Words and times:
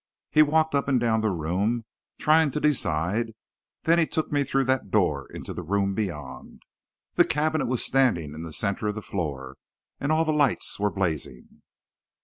He 0.31 0.41
walked 0.41 0.73
up 0.73 0.87
and 0.87 0.99
down 0.99 1.21
the 1.21 1.29
room, 1.29 1.85
trying 2.17 2.49
to 2.49 2.59
decide; 2.59 3.33
then 3.83 3.99
he 3.99 4.07
took 4.07 4.31
me 4.31 4.43
through 4.43 4.63
that 4.63 4.89
door 4.89 5.27
into 5.31 5.53
the 5.53 5.61
room 5.61 5.93
beyond. 5.93 6.63
The 7.13 7.23
cabinet 7.23 7.67
was 7.67 7.85
standing 7.85 8.33
in 8.33 8.41
the 8.41 8.51
centre 8.51 8.87
of 8.87 8.95
the 8.95 9.03
floor, 9.03 9.57
and 9.99 10.11
all 10.11 10.25
the 10.25 10.33
lights 10.33 10.79
were 10.79 10.89
blazing. 10.89 11.61